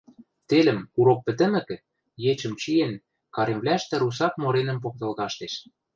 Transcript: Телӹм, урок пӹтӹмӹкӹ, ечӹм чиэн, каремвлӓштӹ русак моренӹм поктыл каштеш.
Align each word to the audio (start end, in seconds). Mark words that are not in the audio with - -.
Телӹм, 0.49 0.79
урок 0.99 1.19
пӹтӹмӹкӹ, 1.25 1.77
ечӹм 2.31 2.53
чиэн, 2.61 2.93
каремвлӓштӹ 3.35 3.95
русак 4.01 4.33
моренӹм 4.41 4.77
поктыл 4.83 5.11
каштеш. 5.19 5.53